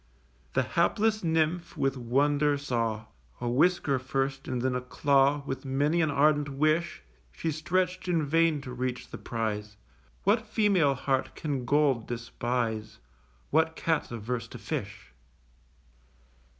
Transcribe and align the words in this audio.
The 0.53 0.63
hapless 0.63 1.23
Nymph 1.23 1.77
with 1.77 1.95
wonder 1.95 2.57
saw: 2.57 3.05
A 3.39 3.47
whisker 3.47 3.99
first 3.99 4.47
and 4.47 4.63
then 4.63 4.73
a 4.73 4.81
claw, 4.81 5.43
With 5.45 5.63
many 5.63 6.01
an 6.01 6.09
ardent 6.09 6.49
wish, 6.49 7.03
She 7.31 7.51
stretch'd 7.51 8.07
in 8.09 8.25
vain 8.25 8.61
to 8.61 8.73
reach 8.73 9.11
the 9.11 9.19
prize. 9.19 9.77
What 10.23 10.47
female 10.47 10.95
heart 10.95 11.35
can 11.35 11.65
gold 11.65 12.07
despise? 12.07 12.97
What 13.51 13.75
Cat's 13.75 14.09
averse 14.09 14.47
to 14.47 14.57
fish? 14.57 15.13